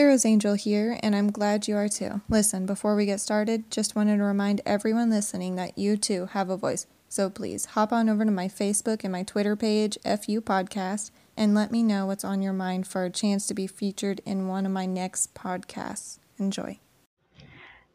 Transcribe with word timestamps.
Hero's 0.00 0.24
Angel 0.24 0.54
here, 0.54 0.98
and 1.02 1.14
I'm 1.14 1.30
glad 1.30 1.68
you 1.68 1.76
are 1.76 1.86
too. 1.86 2.22
Listen, 2.26 2.64
before 2.64 2.96
we 2.96 3.04
get 3.04 3.20
started, 3.20 3.70
just 3.70 3.94
wanted 3.94 4.16
to 4.16 4.22
remind 4.22 4.62
everyone 4.64 5.10
listening 5.10 5.56
that 5.56 5.76
you 5.76 5.98
too 5.98 6.24
have 6.32 6.48
a 6.48 6.56
voice. 6.56 6.86
So 7.10 7.28
please 7.28 7.66
hop 7.66 7.92
on 7.92 8.08
over 8.08 8.24
to 8.24 8.30
my 8.30 8.48
Facebook 8.48 9.04
and 9.04 9.12
my 9.12 9.24
Twitter 9.24 9.56
page, 9.56 9.98
FU 10.02 10.40
Podcast, 10.40 11.10
and 11.36 11.54
let 11.54 11.70
me 11.70 11.82
know 11.82 12.06
what's 12.06 12.24
on 12.24 12.40
your 12.40 12.54
mind 12.54 12.86
for 12.86 13.04
a 13.04 13.10
chance 13.10 13.46
to 13.48 13.52
be 13.52 13.66
featured 13.66 14.22
in 14.24 14.48
one 14.48 14.64
of 14.64 14.72
my 14.72 14.86
next 14.86 15.34
podcasts. 15.34 16.18
Enjoy. 16.38 16.78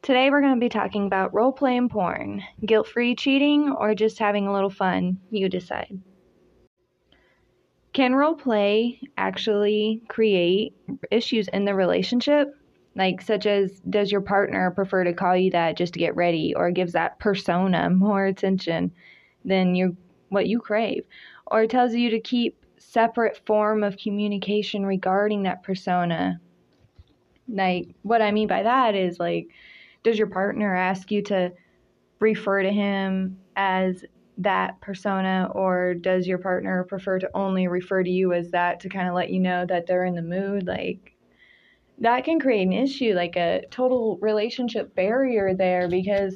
Today 0.04 0.30
we're 0.30 0.42
going 0.42 0.54
to 0.54 0.60
be 0.60 0.70
talking 0.70 1.08
about 1.08 1.34
role 1.34 1.54
playing 1.54 1.90
porn, 1.90 2.44
guilt 2.64 2.88
free 2.88 3.16
cheating, 3.16 3.72
or 3.72 3.96
just 3.96 4.20
having 4.20 4.46
a 4.46 4.54
little 4.54 4.70
fun. 4.70 5.18
You 5.32 5.50
decide. 5.50 6.00
Can 7.96 8.14
role 8.14 8.36
play 8.36 9.00
actually 9.16 10.02
create 10.10 10.76
issues 11.12 11.48
in 11.48 11.64
the 11.64 11.74
relationship? 11.74 12.54
Like, 12.94 13.22
such 13.22 13.46
as, 13.46 13.80
does 13.90 14.12
your 14.12 14.20
partner 14.20 14.70
prefer 14.72 15.06
to 15.06 15.14
call 15.14 15.38
you 15.38 15.52
that 15.52 15.78
just 15.78 15.94
to 15.94 16.00
get 16.00 16.14
ready, 16.14 16.54
or 16.54 16.72
gives 16.72 16.92
that 16.92 17.20
persona 17.20 17.90
more 17.90 18.26
attention 18.26 18.92
than 19.46 19.76
you 19.76 19.96
what 20.28 20.48
you 20.48 20.60
crave, 20.60 21.06
or 21.48 21.68
tells 21.68 21.94
you 21.94 22.10
to 22.10 22.20
keep 22.20 22.66
separate 22.78 23.40
form 23.46 23.82
of 23.82 23.96
communication 23.96 24.86
regarding 24.86 25.44
that 25.44 25.64
persona? 25.64 26.42
Like, 27.48 27.96
what 28.02 28.22
I 28.22 28.32
mean 28.32 28.50
by 28.50 28.64
that 28.64 28.96
is 28.96 29.22
like, 29.22 29.48
does 30.04 30.18
your 30.18 30.28
partner 30.28 30.76
ask 30.76 31.12
you 31.12 31.22
to 31.24 31.54
refer 32.20 32.62
to 32.62 32.72
him 32.72 33.40
as 33.56 34.04
that 34.38 34.80
persona 34.82 35.50
or 35.54 35.94
does 35.94 36.28
your 36.28 36.38
partner 36.38 36.84
prefer 36.84 37.20
to 37.20 37.30
only 37.34 37.68
refer 37.68 38.04
to 38.04 38.10
you 38.10 38.34
as 38.34 38.52
that 38.52 38.80
to 38.82 38.90
kind 38.90 39.08
of 39.08 39.16
let 39.16 39.30
you 39.30 39.40
know 39.40 39.66
that 39.66 39.88
they're 39.88 40.06
in 40.06 40.16
the 40.16 40.22
mood 40.22 40.68
like 40.68 41.14
that 42.00 42.26
can 42.26 42.40
create 42.40 42.64
an 42.64 42.74
issue 42.74 43.14
like 43.14 43.38
a 43.38 43.64
total 43.72 44.18
relationship 44.18 44.94
barrier 44.94 45.54
there 45.54 45.88
because 45.88 46.36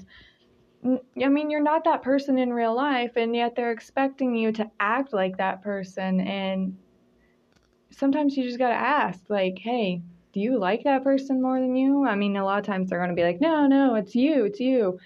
mm, 0.86 1.00
I 1.22 1.28
mean 1.28 1.50
you're 1.50 1.62
not 1.62 1.84
that 1.84 2.02
person 2.02 2.38
in 2.38 2.54
real 2.54 2.74
life 2.74 3.18
and 3.18 3.36
yet 3.36 3.56
they're 3.56 3.72
expecting 3.72 4.36
you 4.36 4.54
to 4.54 4.72
act 4.80 5.12
like 5.12 5.38
that 5.38 5.62
person 5.62 6.22
and 6.22 6.78
sometimes 7.92 8.38
you 8.38 8.44
just 8.44 8.60
got 8.60 8.70
to 8.70 8.76
ask 8.76 9.20
like 9.30 9.60
hey 9.60 10.02
do 10.32 10.40
you 10.40 10.60
like 10.60 10.84
that 10.84 11.04
person 11.04 11.42
more 11.42 11.60
than 11.60 11.76
you? 11.76 12.06
I 12.06 12.16
mean, 12.16 12.38
a 12.38 12.46
lot 12.46 12.60
of 12.60 12.66
times 12.66 12.90
they're 12.90 13.00
going 13.00 13.10
to 13.10 13.16
be 13.16 13.24
like, 13.24 13.42
no, 13.42 13.66
no, 13.66 13.96
it's 13.96 14.16
you, 14.16 14.46
it's 14.46 14.60
you. 14.60 15.00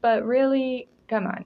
But 0.00 0.24
really, 0.24 0.88
come 1.08 1.26
on. 1.26 1.44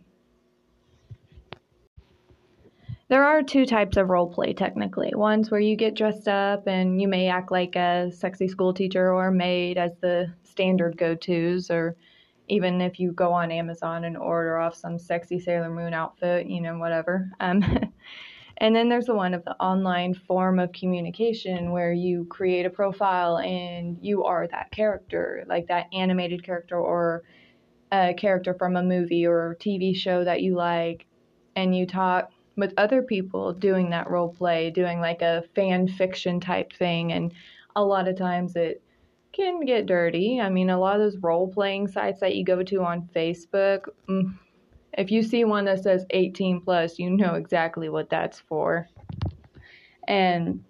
There 3.08 3.24
are 3.24 3.42
two 3.42 3.66
types 3.66 3.96
of 3.96 4.08
role 4.08 4.32
play 4.32 4.54
technically. 4.54 5.12
One's 5.14 5.50
where 5.50 5.60
you 5.60 5.76
get 5.76 5.94
dressed 5.94 6.26
up 6.26 6.66
and 6.66 7.00
you 7.00 7.08
may 7.08 7.28
act 7.28 7.52
like 7.52 7.76
a 7.76 8.10
sexy 8.12 8.48
school 8.48 8.72
teacher 8.72 9.12
or 9.12 9.30
maid 9.30 9.76
as 9.78 9.92
the 10.00 10.32
standard 10.42 10.96
go 10.96 11.14
tos, 11.14 11.70
or 11.70 11.96
even 12.48 12.80
if 12.80 12.98
you 12.98 13.12
go 13.12 13.32
on 13.32 13.50
Amazon 13.50 14.04
and 14.04 14.16
order 14.16 14.58
off 14.58 14.74
some 14.74 14.98
sexy 14.98 15.38
Sailor 15.38 15.70
Moon 15.70 15.92
outfit, 15.92 16.46
you 16.46 16.60
know, 16.60 16.78
whatever. 16.78 17.30
Um, 17.40 17.62
And 18.58 18.74
then 18.74 18.88
there's 18.88 19.06
the 19.06 19.14
one 19.14 19.34
of 19.34 19.44
the 19.44 19.56
online 19.56 20.14
form 20.14 20.58
of 20.58 20.72
communication 20.72 21.72
where 21.72 21.92
you 21.92 22.24
create 22.26 22.66
a 22.66 22.70
profile 22.70 23.38
and 23.38 23.98
you 24.00 24.24
are 24.24 24.46
that 24.48 24.70
character, 24.70 25.44
like 25.48 25.66
that 25.68 25.86
animated 25.92 26.44
character 26.44 26.78
or 26.78 27.24
a 27.90 28.14
character 28.14 28.54
from 28.54 28.76
a 28.76 28.82
movie 28.82 29.26
or 29.26 29.56
TV 29.60 29.94
show 29.96 30.24
that 30.24 30.42
you 30.42 30.54
like, 30.54 31.06
and 31.56 31.76
you 31.76 31.86
talk 31.86 32.30
with 32.56 32.74
other 32.76 33.02
people 33.02 33.52
doing 33.52 33.90
that 33.90 34.10
role 34.10 34.28
play, 34.28 34.70
doing 34.70 35.00
like 35.00 35.22
a 35.22 35.44
fan 35.54 35.88
fiction 35.88 36.40
type 36.40 36.72
thing. 36.72 37.12
And 37.12 37.32
a 37.76 37.84
lot 37.84 38.08
of 38.08 38.16
times 38.16 38.56
it 38.56 38.82
can 39.32 39.64
get 39.64 39.86
dirty. 39.86 40.40
I 40.40 40.48
mean, 40.48 40.70
a 40.70 40.78
lot 40.78 40.96
of 40.96 41.02
those 41.02 41.20
role 41.22 41.48
playing 41.48 41.88
sites 41.88 42.20
that 42.20 42.36
you 42.36 42.44
go 42.44 42.62
to 42.62 42.82
on 42.84 43.08
Facebook, 43.14 43.86
mm, 44.08 44.32
if 44.96 45.10
you 45.10 45.22
see 45.22 45.44
one 45.44 45.64
that 45.64 45.82
says 45.82 46.06
18 46.10 46.60
plus, 46.60 46.98
you 46.98 47.10
know 47.10 47.34
exactly 47.34 47.88
what 47.88 48.08
that's 48.08 48.38
for. 48.40 48.88
And 50.06 50.62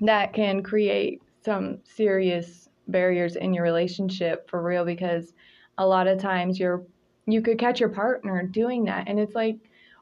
that 0.00 0.32
can 0.32 0.62
create 0.62 1.20
some 1.44 1.78
serious 1.84 2.68
barriers 2.86 3.36
in 3.36 3.52
your 3.52 3.64
relationship 3.64 4.48
for 4.48 4.62
real 4.62 4.84
because 4.84 5.34
a 5.76 5.86
lot 5.86 6.06
of 6.06 6.18
times 6.18 6.58
you're 6.58 6.84
you 7.26 7.42
could 7.42 7.58
catch 7.58 7.78
your 7.78 7.90
partner 7.90 8.42
doing 8.42 8.84
that 8.84 9.06
and 9.06 9.20
it's 9.20 9.34
like 9.34 9.58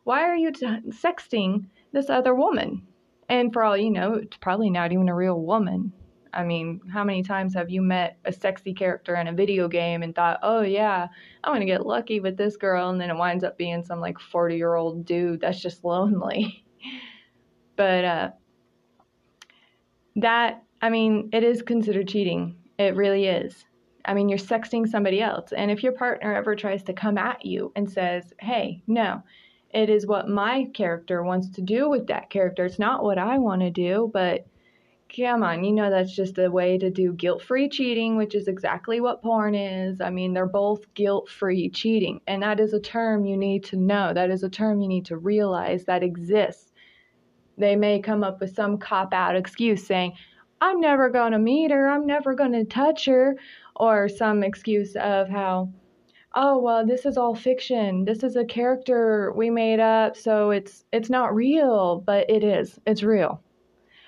why 0.06 0.22
are 0.22 0.37
you 0.37 0.53
t- 0.53 0.67
sexting 0.91 1.67
this 1.93 2.09
other 2.09 2.33
woman 2.33 2.87
and 3.28 3.53
for 3.53 3.65
all 3.65 3.77
you 3.77 3.91
know 3.91 4.15
it's 4.15 4.37
probably 4.37 4.71
not 4.71 4.93
even 4.93 5.09
a 5.09 5.15
real 5.15 5.41
woman 5.41 5.93
I 6.37 6.44
mean, 6.44 6.83
how 6.93 7.03
many 7.03 7.22
times 7.22 7.55
have 7.55 7.71
you 7.71 7.81
met 7.81 8.19
a 8.27 8.33
sexy 8.33 8.75
character 8.75 9.17
in 9.17 9.27
a 9.27 9.33
video 9.33 9.69
game 9.69 10.03
and 10.03 10.15
thought, 10.15 10.39
oh, 10.43 10.61
yeah, 10.61 11.09
I'm 11.43 11.50
going 11.50 11.61
to 11.61 11.67
get 11.67 11.87
lucky 11.87 12.21
with 12.21 12.37
this 12.37 12.59
girl, 12.59 12.91
and 12.91 13.00
then 13.00 13.09
it 13.09 13.17
winds 13.17 13.43
up 13.43 13.56
being 13.56 13.83
some 13.83 14.00
like 14.00 14.21
40 14.21 14.55
year 14.55 14.75
old 14.75 15.06
dude 15.06 15.41
that's 15.41 15.61
just 15.61 15.83
lonely? 15.83 16.62
but 17.77 18.05
uh, 18.05 18.31
that, 20.17 20.62
I 20.83 20.91
mean, 20.91 21.31
it 21.33 21.43
is 21.43 21.62
considered 21.62 22.09
cheating. 22.09 22.56
It 22.78 22.97
really 22.97 23.27
is. 23.27 23.65
I 24.05 24.12
mean, 24.12 24.28
you're 24.28 24.38
sexting 24.38 24.87
somebody 24.87 25.23
else. 25.23 25.53
And 25.53 25.71
if 25.71 25.83
your 25.83 25.93
partner 25.93 26.34
ever 26.34 26.55
tries 26.55 26.83
to 26.84 26.93
come 26.93 27.17
at 27.17 27.47
you 27.47 27.73
and 27.75 27.91
says, 27.91 28.33
hey, 28.38 28.83
no, 28.87 29.23
it 29.76 29.91
is 29.91 30.06
what 30.06 30.28
my 30.28 30.64
character 30.72 31.22
wants 31.22 31.50
to 31.50 31.60
do 31.60 31.91
with 31.91 32.06
that 32.06 32.31
character, 32.31 32.64
it's 32.64 32.78
not 32.78 33.04
what 33.04 33.19
I 33.19 33.37
want 33.37 33.60
to 33.60 33.70
do, 33.70 34.10
but 34.10 34.47
come 35.14 35.42
on, 35.42 35.64
you 35.64 35.72
know 35.72 35.91
that's 35.91 36.16
just 36.16 36.38
a 36.38 36.50
way 36.50 36.78
to 36.78 36.91
do 36.91 37.12
guilt 37.12 37.42
free 37.42 37.69
cheating, 37.69 38.16
which 38.16 38.34
is 38.34 38.48
exactly 38.48 39.00
what 39.00 39.22
porn 39.22 39.54
is. 39.54 40.00
I 40.00 40.09
mean, 40.09 40.32
they're 40.32 40.47
both 40.47 40.92
guilt 40.94 41.28
free 41.28 41.69
cheating. 41.69 42.20
And 42.26 42.42
that 42.42 42.59
is 42.59 42.72
a 42.72 42.81
term 42.81 43.26
you 43.26 43.37
need 43.37 43.64
to 43.64 43.76
know. 43.76 44.14
That 44.14 44.31
is 44.31 44.42
a 44.42 44.48
term 44.48 44.81
you 44.81 44.88
need 44.88 45.04
to 45.06 45.19
realize 45.19 45.84
that 45.84 46.03
exists. 46.03 46.72
They 47.58 47.76
may 47.76 48.00
come 48.00 48.25
up 48.25 48.41
with 48.41 48.54
some 48.54 48.78
cop 48.78 49.12
out 49.12 49.37
excuse 49.37 49.87
saying, 49.87 50.14
I'm 50.60 50.81
never 50.81 51.10
going 51.10 51.32
to 51.32 51.38
meet 51.38 51.70
her, 51.70 51.87
I'm 51.87 52.06
never 52.06 52.34
going 52.34 52.53
to 52.53 52.64
touch 52.64 53.04
her, 53.04 53.37
or 53.76 54.08
some 54.08 54.43
excuse 54.43 54.97
of 54.97 55.28
how, 55.28 55.70
oh 56.36 56.58
well 56.58 56.86
this 56.86 57.04
is 57.04 57.16
all 57.16 57.34
fiction 57.34 58.04
this 58.04 58.22
is 58.22 58.36
a 58.36 58.44
character 58.44 59.32
we 59.34 59.50
made 59.50 59.80
up 59.80 60.16
so 60.16 60.50
it's 60.50 60.84
it's 60.92 61.10
not 61.10 61.34
real 61.34 62.00
but 62.06 62.28
it 62.30 62.44
is 62.44 62.78
it's 62.86 63.02
real 63.02 63.42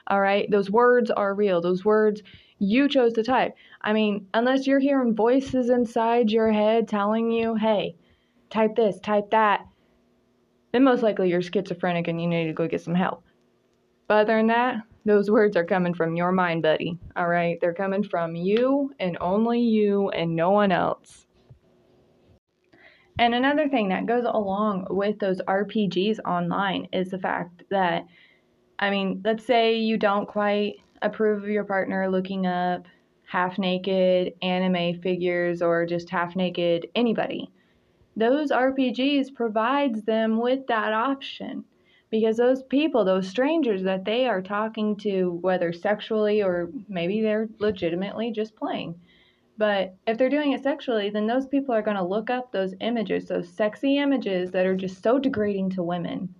all 0.08 0.20
right. 0.20 0.50
Those 0.50 0.70
words 0.70 1.10
are 1.10 1.34
real. 1.34 1.60
Those 1.60 1.84
words 1.84 2.22
you 2.58 2.88
chose 2.88 3.12
to 3.12 3.22
type. 3.22 3.54
I 3.82 3.92
mean, 3.92 4.26
unless 4.34 4.66
you're 4.66 4.80
hearing 4.80 5.14
voices 5.14 5.68
inside 5.70 6.30
your 6.30 6.50
head 6.50 6.88
telling 6.88 7.30
you, 7.30 7.54
hey, 7.54 7.94
type 8.50 8.74
this, 8.74 8.98
type 9.00 9.30
that, 9.30 9.66
then 10.72 10.82
most 10.82 11.02
likely 11.02 11.28
you're 11.28 11.42
schizophrenic 11.42 12.08
and 12.08 12.20
you 12.20 12.26
need 12.26 12.46
to 12.46 12.52
go 12.52 12.66
get 12.66 12.80
some 12.80 12.94
help. 12.94 13.22
But 14.08 14.22
other 14.22 14.38
than 14.38 14.48
that, 14.48 14.76
those 15.04 15.30
words 15.30 15.56
are 15.56 15.64
coming 15.64 15.94
from 15.94 16.16
your 16.16 16.32
mind, 16.32 16.62
buddy. 16.62 16.98
All 17.14 17.28
right. 17.28 17.58
They're 17.60 17.74
coming 17.74 18.02
from 18.02 18.34
you 18.34 18.92
and 18.98 19.18
only 19.20 19.60
you 19.60 20.08
and 20.10 20.34
no 20.34 20.50
one 20.50 20.72
else. 20.72 21.27
And 23.18 23.34
another 23.34 23.68
thing 23.68 23.88
that 23.88 24.06
goes 24.06 24.24
along 24.24 24.86
with 24.90 25.18
those 25.18 25.40
RPGs 25.42 26.20
online 26.24 26.88
is 26.92 27.10
the 27.10 27.18
fact 27.18 27.64
that 27.70 28.06
I 28.78 28.90
mean, 28.90 29.22
let's 29.24 29.44
say 29.44 29.76
you 29.76 29.96
don't 29.96 30.28
quite 30.28 30.76
approve 31.02 31.42
of 31.42 31.48
your 31.48 31.64
partner 31.64 32.08
looking 32.08 32.46
up 32.46 32.86
half 33.26 33.58
naked 33.58 34.34
anime 34.40 35.00
figures 35.00 35.62
or 35.62 35.84
just 35.84 36.08
half 36.10 36.36
naked 36.36 36.86
anybody. 36.94 37.50
Those 38.16 38.50
RPGs 38.50 39.34
provides 39.34 40.02
them 40.02 40.38
with 40.38 40.66
that 40.68 40.92
option 40.92 41.64
because 42.10 42.36
those 42.36 42.62
people, 42.62 43.04
those 43.04 43.28
strangers 43.28 43.82
that 43.82 44.04
they 44.04 44.26
are 44.26 44.40
talking 44.40 44.96
to, 44.96 45.38
whether 45.40 45.72
sexually 45.72 46.42
or 46.42 46.70
maybe 46.88 47.20
they're 47.20 47.48
legitimately 47.58 48.30
just 48.32 48.56
playing. 48.56 48.94
But 49.58 49.96
if 50.06 50.16
they're 50.16 50.30
doing 50.30 50.52
it 50.52 50.62
sexually, 50.62 51.10
then 51.10 51.26
those 51.26 51.46
people 51.46 51.74
are 51.74 51.82
going 51.82 51.96
to 51.96 52.04
look 52.04 52.30
up 52.30 52.52
those 52.52 52.74
images, 52.80 53.26
those 53.26 53.48
sexy 53.48 53.98
images 53.98 54.52
that 54.52 54.66
are 54.66 54.76
just 54.76 55.02
so 55.02 55.18
degrading 55.18 55.70
to 55.70 55.82
women 55.82 56.32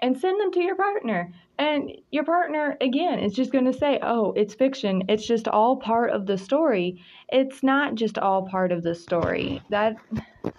and 0.00 0.18
send 0.18 0.40
them 0.40 0.52
to 0.52 0.60
your 0.62 0.76
partner. 0.76 1.32
And 1.58 1.90
your 2.10 2.24
partner, 2.24 2.76
again, 2.80 3.18
is 3.18 3.32
just 3.32 3.50
going 3.50 3.64
to 3.64 3.72
say, 3.72 3.98
oh, 4.02 4.32
it's 4.32 4.54
fiction. 4.54 5.02
It's 5.08 5.26
just 5.26 5.48
all 5.48 5.76
part 5.76 6.10
of 6.10 6.26
the 6.26 6.36
story. 6.36 7.02
It's 7.30 7.62
not 7.62 7.94
just 7.94 8.18
all 8.18 8.46
part 8.46 8.72
of 8.72 8.82
the 8.82 8.94
story. 8.94 9.62
That, 9.70 9.96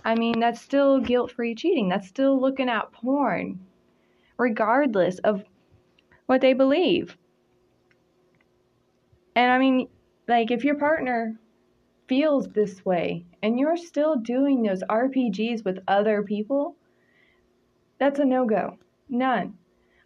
I 0.04 0.16
mean, 0.16 0.40
that's 0.40 0.62
still 0.62 1.00
guilt 1.00 1.32
free 1.32 1.54
cheating. 1.54 1.90
That's 1.90 2.08
still 2.08 2.40
looking 2.42 2.68
at 2.70 2.92
porn, 2.92 3.60
regardless 4.38 5.20
of 5.20 5.44
what 6.26 6.42
they 6.42 6.54
believe. 6.54 7.16
And 9.36 9.52
I 9.52 9.60
mean, 9.60 9.88
like, 10.28 10.50
if 10.50 10.64
your 10.64 10.80
partner 10.80 11.40
feels 12.08 12.48
this 12.50 12.86
way 12.86 13.26
and 13.44 13.60
you're 13.60 13.78
still 13.78 14.16
doing 14.16 14.64
those 14.64 14.84
RPGs 14.84 15.64
with 15.64 15.80
other 15.88 16.24
people, 16.24 16.76
that's 18.00 18.20
a 18.20 18.26
no 18.26 18.46
go 18.46 18.78
None. 19.10 19.58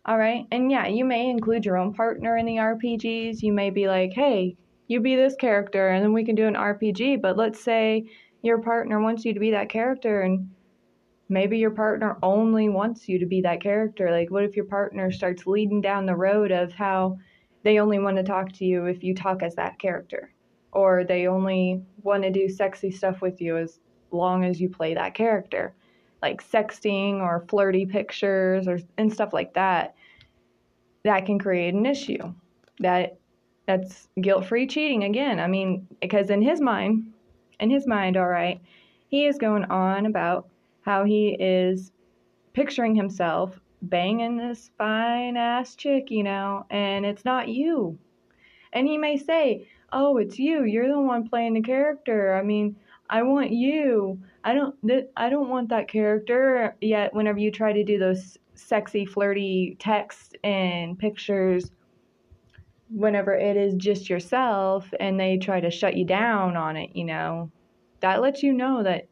All 0.05 0.17
right. 0.17 0.45
And 0.51 0.71
yeah, 0.71 0.87
you 0.87 1.05
may 1.05 1.29
include 1.29 1.65
your 1.65 1.77
own 1.77 1.93
partner 1.93 2.37
in 2.37 2.45
the 2.45 2.57
RPGs. 2.57 3.41
You 3.41 3.53
may 3.53 3.69
be 3.69 3.87
like, 3.87 4.13
hey, 4.13 4.57
you 4.87 4.99
be 4.99 5.15
this 5.15 5.35
character 5.35 5.89
and 5.89 6.03
then 6.03 6.13
we 6.13 6.25
can 6.25 6.35
do 6.35 6.47
an 6.47 6.55
RPG. 6.55 7.21
But 7.21 7.37
let's 7.37 7.59
say 7.59 8.09
your 8.41 8.61
partner 8.61 8.99
wants 8.99 9.25
you 9.25 9.33
to 9.33 9.39
be 9.39 9.51
that 9.51 9.69
character 9.69 10.21
and 10.21 10.49
maybe 11.29 11.57
your 11.57 11.71
partner 11.71 12.17
only 12.21 12.69
wants 12.69 13.07
you 13.07 13.19
to 13.19 13.25
be 13.25 13.41
that 13.41 13.61
character. 13.61 14.11
Like, 14.11 14.31
what 14.31 14.43
if 14.43 14.55
your 14.55 14.65
partner 14.65 15.11
starts 15.11 15.47
leading 15.47 15.81
down 15.81 16.05
the 16.05 16.15
road 16.15 16.51
of 16.51 16.73
how 16.73 17.17
they 17.63 17.79
only 17.79 17.99
want 17.99 18.17
to 18.17 18.23
talk 18.23 18.51
to 18.53 18.65
you 18.65 18.85
if 18.85 19.03
you 19.03 19.15
talk 19.15 19.43
as 19.43 19.55
that 19.55 19.79
character? 19.79 20.33
Or 20.71 21.03
they 21.03 21.27
only 21.27 21.81
want 22.01 22.23
to 22.23 22.31
do 22.31 22.47
sexy 22.49 22.91
stuff 22.91 23.21
with 23.21 23.41
you 23.41 23.57
as 23.57 23.79
long 24.11 24.45
as 24.45 24.61
you 24.61 24.69
play 24.69 24.93
that 24.93 25.13
character, 25.13 25.73
like 26.21 26.47
sexting 26.47 27.19
or 27.19 27.45
flirty 27.49 27.85
pictures 27.85 28.67
or 28.67 28.79
and 28.97 29.11
stuff 29.11 29.33
like 29.33 29.53
that. 29.55 29.95
That 31.03 31.25
can 31.25 31.39
create 31.39 31.73
an 31.73 31.85
issue. 31.85 32.33
That 32.79 33.17
that's 33.67 34.07
guilt-free 34.19 34.67
cheating 34.67 35.03
again. 35.03 35.39
I 35.39 35.47
mean, 35.47 35.87
because 36.01 36.29
in 36.29 36.41
his 36.41 36.59
mind, 36.59 37.11
in 37.59 37.69
his 37.69 37.87
mind, 37.87 38.17
all 38.17 38.27
right, 38.27 38.59
he 39.07 39.25
is 39.25 39.37
going 39.37 39.65
on 39.65 40.05
about 40.05 40.47
how 40.81 41.03
he 41.03 41.35
is 41.39 41.91
picturing 42.53 42.95
himself 42.95 43.59
banging 43.83 44.37
this 44.37 44.71
fine 44.77 45.37
ass 45.37 45.75
chick, 45.75 46.11
you 46.11 46.23
know, 46.23 46.65
and 46.69 47.05
it's 47.05 47.25
not 47.25 47.47
you. 47.47 47.97
And 48.73 48.87
he 48.87 48.97
may 48.97 49.17
say, 49.17 49.67
"Oh, 49.91 50.17
it's 50.17 50.39
you. 50.39 50.63
You're 50.63 50.87
the 50.87 50.99
one 50.99 51.27
playing 51.27 51.53
the 51.53 51.61
character." 51.61 52.33
I 52.35 52.43
mean, 52.43 52.75
I 53.09 53.23
want 53.23 53.51
you. 53.51 54.19
I 54.43 54.53
don't 54.53 54.75
th- 54.87 55.09
I 55.17 55.29
don't 55.29 55.49
want 55.49 55.69
that 55.69 55.87
character. 55.87 56.75
Yet 56.81 57.13
whenever 57.13 57.39
you 57.39 57.51
try 57.51 57.73
to 57.73 57.83
do 57.83 57.97
those 57.99 58.37
sexy 58.55 59.05
flirty 59.05 59.75
texts 59.79 60.33
and 60.43 60.97
pictures 60.97 61.71
whenever 62.89 63.33
it 63.33 63.57
is 63.57 63.73
just 63.75 64.09
yourself 64.09 64.93
and 64.99 65.19
they 65.19 65.37
try 65.37 65.59
to 65.59 65.71
shut 65.71 65.95
you 65.95 66.05
down 66.05 66.57
on 66.57 66.75
it, 66.75 66.95
you 66.95 67.05
know, 67.05 67.49
that 68.01 68.21
lets 68.21 68.43
you 68.43 68.53
know 68.53 68.83
that 68.83 69.07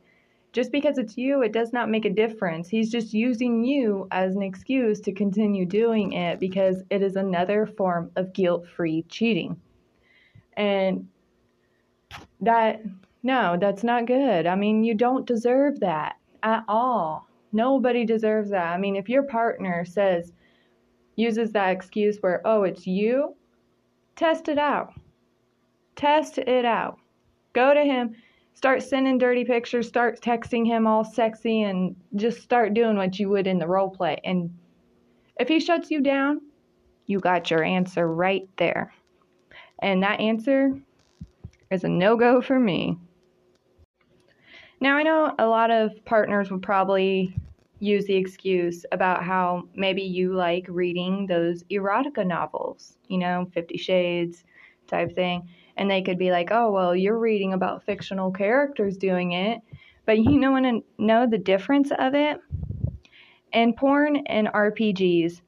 just 0.52 0.72
because 0.72 0.98
it's 0.98 1.18
you, 1.18 1.42
it 1.44 1.54
does 1.54 1.72
not 1.72 1.90
make 1.90 2.06
a 2.06 2.10
difference. 2.10 2.68
He's 2.68 2.92
just 2.92 3.14
using 3.14 3.64
you 3.64 4.08
as 4.12 4.36
an 4.36 4.42
excuse 4.42 5.00
to 5.02 5.12
continue 5.14 5.66
doing 5.66 6.14
it 6.14 6.40
because 6.40 6.84
it 6.90 7.02
is 7.02 7.16
another 7.16 7.66
form 7.66 8.12
of 8.16 8.34
guilt 8.34 8.68
free 8.68 9.04
cheating. 9.10 9.60
And 10.60 11.08
that, 12.42 12.84
no, 13.24 13.58
that's 13.60 13.84
not 13.84 14.06
good. 14.06 14.46
I 14.46 14.56
mean, 14.56 14.84
you 14.84 14.94
don't 14.94 15.26
deserve 15.26 15.80
that 15.80 16.18
at 16.44 16.64
all. 16.68 17.28
Nobody 17.52 18.06
deserves 18.06 18.52
that. 18.52 18.68
I 18.68 18.78
mean, 18.78 18.96
if 18.96 19.10
your 19.10 19.24
partner 19.24 19.86
says, 19.86 20.32
uses 21.16 21.52
that 21.54 21.72
excuse 21.72 22.18
where, 22.20 22.42
oh, 22.46 22.64
it's 22.64 22.86
you, 22.86 23.36
test 24.16 24.48
it 24.48 24.60
out. 24.60 24.94
Test 25.96 26.38
it 26.38 26.66
out. 26.66 27.00
Go 27.54 27.74
to 27.74 27.84
him 27.84 28.16
start 28.60 28.84
sending 28.84 29.18
dirty 29.18 29.46
pictures, 29.46 29.88
start 29.88 30.20
texting 30.20 30.66
him 30.66 30.86
all 30.86 31.06
sexy, 31.06 31.62
and 31.62 31.96
just 32.16 32.42
start 32.42 32.74
doing 32.74 32.98
what 32.98 33.18
you 33.18 33.30
would 33.30 33.48
in 33.48 33.58
the 33.58 33.66
role 33.66 33.90
play. 33.90 34.20
And 34.26 34.54
if 35.40 35.48
he 35.48 35.62
shuts 35.62 35.90
you 35.90 36.02
down, 36.02 36.42
you 37.08 37.22
got 37.22 37.50
your 37.50 37.64
answer 37.64 38.06
right 38.06 38.50
there. 38.58 38.94
And 39.82 40.04
that 40.04 40.20
answer 40.20 40.78
is 41.72 41.84
a 41.84 41.90
no 41.90 42.18
go 42.18 42.42
for 42.42 42.60
me. 42.60 42.98
Now, 44.82 44.96
I 44.96 45.04
know 45.04 45.34
a 45.40 45.46
lot 45.46 45.72
of 45.72 45.92
partners 46.06 46.50
will 46.50 46.60
probably 46.60 47.36
use 47.80 48.06
the 48.06 48.16
excuse 48.16 48.86
about 48.92 49.24
how 49.24 49.64
maybe 49.76 50.02
you 50.02 50.34
like 50.34 50.66
reading 50.68 51.26
those 51.28 51.64
erotica 51.66 52.26
novels, 52.26 52.98
you 53.08 53.18
know, 53.18 53.50
Fifty 53.54 53.78
Shades 53.78 54.44
type 54.88 55.14
thing 55.16 55.48
and 55.80 55.90
they 55.90 56.02
could 56.02 56.20
be 56.20 56.30
like, 56.30 56.50
"Oh, 56.52 56.72
well, 56.72 56.94
you're 56.96 57.18
reading 57.18 57.54
about 57.54 57.84
fictional 57.84 58.32
characters 58.32 58.98
doing 58.98 59.32
it." 59.32 59.62
But 60.06 60.20
you 60.20 60.38
know 60.38 60.52
want 60.52 60.66
to 60.66 60.84
know 60.98 61.26
the 61.26 61.38
difference 61.38 61.92
of 61.98 62.14
it? 62.16 62.38
In 63.54 63.74
porn 63.74 64.18
and 64.28 64.50
RPGs, 64.50 65.42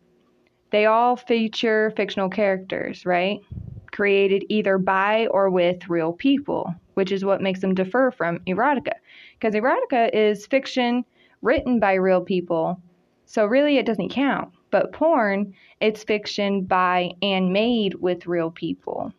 they 0.72 0.86
all 0.86 1.18
feature 1.18 1.92
fictional 1.98 2.30
characters, 2.30 3.06
right? 3.06 3.42
Created 3.92 4.46
either 4.50 4.78
by 4.78 5.28
or 5.28 5.50
with 5.50 5.90
real 5.90 6.14
people, 6.14 6.74
which 6.94 7.12
is 7.12 7.26
what 7.26 7.42
makes 7.42 7.60
them 7.60 7.76
differ 7.76 8.12
from 8.12 8.40
erotica. 8.48 8.94
Because 9.40 9.54
erotica 9.54 10.10
is 10.14 10.46
fiction 10.48 11.04
written 11.42 11.80
by 11.80 11.94
real 11.94 12.22
people, 12.22 12.80
so 13.26 13.46
really 13.46 13.78
it 13.78 13.86
doesn't 13.86 14.10
count. 14.10 14.50
But 14.72 14.94
porn, 14.94 15.54
it's 15.82 16.04
fiction 16.04 16.64
by 16.64 17.12
and 17.22 17.52
made 17.52 17.96
with 17.96 18.28
real 18.28 18.52
people. 18.52 19.14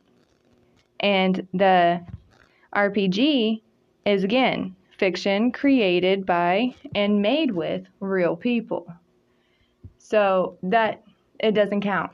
And 1.01 1.47
the 1.53 2.01
RPG 2.75 3.61
is 4.07 4.25
again 4.25 4.75
fiction 4.99 5.51
created 5.51 6.25
by 6.25 6.75
and 6.95 7.21
made 7.21 7.51
with 7.51 7.85
real 8.01 8.37
people. 8.37 8.87
So 9.99 10.57
that 10.63 11.03
it 11.41 11.53
doesn't 11.53 11.81
count. 11.81 12.13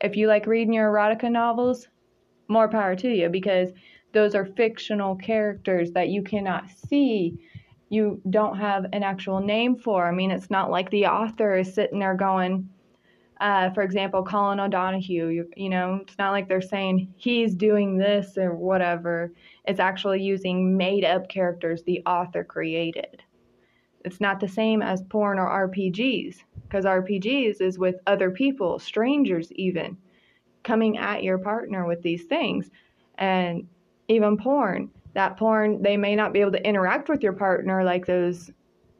If 0.00 0.16
you 0.16 0.28
like 0.28 0.46
reading 0.46 0.72
your 0.72 0.92
erotica 0.92 1.30
novels, 1.30 1.88
more 2.48 2.68
power 2.68 2.96
to 2.96 3.08
you 3.08 3.28
because 3.28 3.70
those 4.12 4.34
are 4.34 4.46
fictional 4.46 5.16
characters 5.16 5.92
that 5.92 6.08
you 6.08 6.22
cannot 6.22 6.68
see. 6.70 7.38
You 7.90 8.20
don't 8.30 8.58
have 8.58 8.86
an 8.92 9.02
actual 9.02 9.40
name 9.40 9.76
for. 9.76 10.06
I 10.06 10.12
mean, 10.12 10.30
it's 10.30 10.50
not 10.50 10.70
like 10.70 10.90
the 10.90 11.06
author 11.06 11.56
is 11.56 11.72
sitting 11.72 11.98
there 11.98 12.14
going, 12.14 12.68
uh, 13.40 13.70
for 13.70 13.82
example, 13.82 14.24
Colin 14.24 14.60
O'Donoghue, 14.60 15.28
you, 15.28 15.48
you 15.56 15.68
know, 15.68 16.00
it's 16.02 16.18
not 16.18 16.32
like 16.32 16.48
they're 16.48 16.60
saying 16.60 17.12
he's 17.16 17.54
doing 17.54 17.96
this 17.96 18.36
or 18.36 18.54
whatever. 18.54 19.32
It's 19.64 19.80
actually 19.80 20.22
using 20.22 20.76
made 20.76 21.04
up 21.04 21.28
characters 21.28 21.82
the 21.82 22.02
author 22.04 22.42
created. 22.42 23.22
It's 24.04 24.20
not 24.20 24.40
the 24.40 24.48
same 24.48 24.82
as 24.82 25.02
porn 25.02 25.38
or 25.38 25.68
RPGs, 25.68 26.36
because 26.62 26.84
RPGs 26.84 27.60
is 27.60 27.78
with 27.78 27.96
other 28.06 28.30
people, 28.30 28.78
strangers 28.78 29.52
even, 29.52 29.96
coming 30.64 30.98
at 30.98 31.22
your 31.22 31.38
partner 31.38 31.86
with 31.86 32.02
these 32.02 32.24
things. 32.24 32.70
And 33.16 33.66
even 34.08 34.36
porn, 34.36 34.90
that 35.14 35.36
porn, 35.36 35.82
they 35.82 35.96
may 35.96 36.14
not 36.14 36.32
be 36.32 36.40
able 36.40 36.52
to 36.52 36.66
interact 36.66 37.08
with 37.08 37.22
your 37.22 37.32
partner 37.32 37.84
like 37.84 38.06
those 38.06 38.50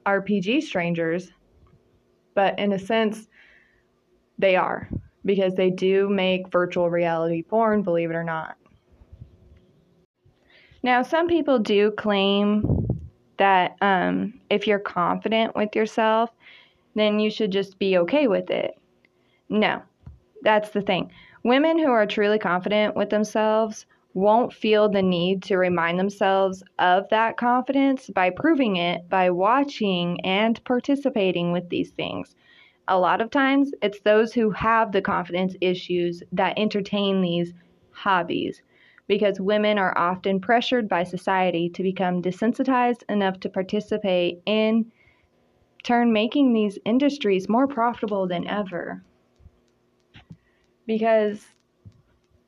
RPG 0.06 0.62
strangers, 0.62 1.30
but 2.34 2.58
in 2.58 2.72
a 2.72 2.78
sense, 2.78 3.28
they 4.38 4.56
are, 4.56 4.88
because 5.24 5.54
they 5.54 5.70
do 5.70 6.08
make 6.08 6.50
virtual 6.50 6.90
reality 6.90 7.42
porn, 7.42 7.82
believe 7.82 8.10
it 8.10 8.14
or 8.14 8.24
not. 8.24 8.56
Now, 10.82 11.02
some 11.02 11.26
people 11.26 11.58
do 11.58 11.90
claim 11.90 12.86
that 13.38 13.76
um, 13.80 14.40
if 14.50 14.66
you're 14.66 14.78
confident 14.78 15.54
with 15.56 15.74
yourself, 15.74 16.30
then 16.94 17.20
you 17.20 17.30
should 17.30 17.50
just 17.50 17.78
be 17.78 17.98
okay 17.98 18.26
with 18.26 18.50
it. 18.50 18.78
No, 19.48 19.82
that's 20.42 20.70
the 20.70 20.82
thing. 20.82 21.10
Women 21.44 21.78
who 21.78 21.90
are 21.90 22.06
truly 22.06 22.38
confident 22.38 22.96
with 22.96 23.10
themselves 23.10 23.86
won't 24.12 24.52
feel 24.52 24.88
the 24.88 25.02
need 25.02 25.42
to 25.44 25.56
remind 25.56 25.98
themselves 25.98 26.64
of 26.78 27.08
that 27.10 27.36
confidence 27.36 28.10
by 28.10 28.30
proving 28.30 28.76
it 28.76 29.08
by 29.08 29.30
watching 29.30 30.20
and 30.24 30.62
participating 30.64 31.52
with 31.52 31.68
these 31.68 31.92
things. 31.92 32.34
A 32.88 32.98
lot 32.98 33.20
of 33.20 33.30
times 33.30 33.70
it's 33.82 34.00
those 34.00 34.32
who 34.32 34.50
have 34.50 34.90
the 34.90 35.02
confidence 35.02 35.54
issues 35.60 36.22
that 36.32 36.58
entertain 36.58 37.20
these 37.20 37.52
hobbies 37.90 38.62
because 39.06 39.40
women 39.40 39.78
are 39.78 39.96
often 39.96 40.40
pressured 40.40 40.88
by 40.88 41.04
society 41.04 41.68
to 41.70 41.82
become 41.82 42.20
desensitized 42.20 43.04
enough 43.08 43.38
to 43.40 43.48
participate 43.48 44.40
in 44.44 44.90
turn 45.84 46.12
making 46.12 46.52
these 46.52 46.78
industries 46.84 47.48
more 47.48 47.68
profitable 47.68 48.26
than 48.26 48.46
ever 48.48 49.02
because 50.88 51.46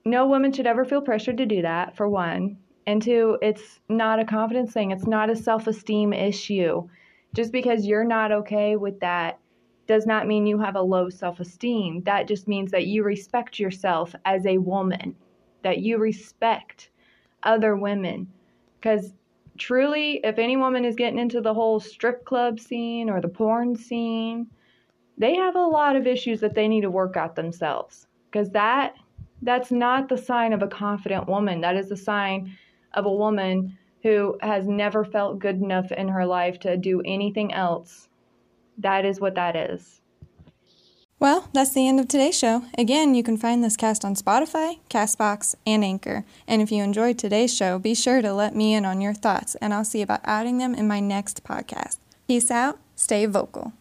no 0.05 0.27
woman 0.27 0.53
should 0.53 0.67
ever 0.67 0.85
feel 0.85 1.01
pressured 1.01 1.37
to 1.37 1.47
do 1.47 1.63
that 1.63 1.97
for 1.97 2.09
one 2.09 2.57
and 2.87 3.01
two 3.01 3.39
it's 3.41 3.79
not 3.89 4.19
a 4.19 4.25
confidence 4.25 4.73
thing 4.73 4.91
it's 4.91 5.07
not 5.07 5.31
a 5.31 5.37
self-esteem 5.37 6.13
issue 6.13 6.83
just 7.33 7.53
because 7.53 7.87
you're 7.87 8.05
not 8.05 8.33
okay 8.33 8.75
with 8.75 8.99
that 8.99 9.39
does 9.91 10.07
not 10.07 10.29
mean 10.29 10.47
you 10.47 10.57
have 10.57 10.77
a 10.77 10.81
low 10.81 11.09
self 11.09 11.41
esteem. 11.41 12.01
That 12.05 12.29
just 12.29 12.47
means 12.47 12.71
that 12.71 12.87
you 12.87 13.03
respect 13.03 13.59
yourself 13.59 14.15
as 14.25 14.47
a 14.47 14.59
woman, 14.59 15.17
that 15.63 15.81
you 15.81 15.99
respect 15.99 16.91
other 17.43 17.75
women. 17.75 18.29
Because 18.79 19.13
truly, 19.59 20.21
if 20.23 20.39
any 20.39 20.57
woman 20.57 20.85
is 20.85 20.95
getting 20.95 21.19
into 21.19 21.41
the 21.41 21.55
whole 21.55 21.81
strip 21.81 22.25
club 22.25 22.61
scene 22.61 23.11
or 23.11 23.21
the 23.21 23.29
porn 23.29 23.75
scene, 23.75 24.47
they 25.19 25.35
have 25.35 25.57
a 25.57 25.67
lot 25.67 25.97
of 25.97 26.07
issues 26.07 26.39
that 26.39 26.55
they 26.55 26.69
need 26.69 26.83
to 26.83 26.91
work 26.91 27.17
out 27.17 27.35
themselves. 27.35 28.07
Because 28.31 28.51
that 28.51 28.95
that's 29.43 29.71
not 29.71 30.09
the 30.09 30.19
sign 30.19 30.53
of 30.53 30.63
a 30.63 30.69
confident 30.69 31.27
woman. 31.27 31.63
That 31.63 31.77
is 31.77 31.89
the 31.89 31.97
sign 31.97 32.57
of 32.93 33.07
a 33.07 33.13
woman 33.13 33.79
who 34.03 34.39
has 34.43 34.67
never 34.67 35.05
felt 35.05 35.39
good 35.39 35.57
enough 35.57 35.91
in 35.93 36.09
her 36.09 36.27
life 36.27 36.61
to 36.61 36.77
do 36.77 37.01
anything 37.05 37.53
else 37.53 38.09
that 38.81 39.05
is 39.05 39.21
what 39.21 39.35
that 39.35 39.57
is. 39.57 40.01
Well, 41.19 41.51
that's 41.53 41.75
the 41.75 41.87
end 41.87 42.01
of 42.01 42.09
today's 42.09 42.39
show. 42.39 42.65
Again, 42.79 43.15
you 43.15 43.23
can 43.23 43.37
find 43.37 43.63
this 43.63 43.77
cast 43.77 44.07
on 44.07 44.15
Spotify, 44.15 44.79
Castbox, 44.89 45.55
and 45.67 45.85
Anchor. 45.85 46.25
And 46.49 46.63
if 46.63 46.73
you 46.73 46.83
enjoyed 46.83 47.19
today's 47.19 47.55
show, 47.55 47.79
be 47.79 47.95
sure 47.95 48.23
to 48.23 48.33
let 48.33 48.57
me 48.57 48.73
in 48.73 48.87
on 48.87 49.03
your 49.03 49.13
thoughts, 49.13 49.55
and 49.57 49.75
I'll 49.75 49.85
see 49.85 50.01
about 50.01 50.21
adding 50.25 50.57
them 50.57 50.75
in 50.75 50.89
my 50.89 51.01
next 51.01 51.45
podcast. 51.45 51.99
Peace 52.27 52.51
out, 52.51 52.79
stay 52.97 53.27
vocal. 53.27 53.75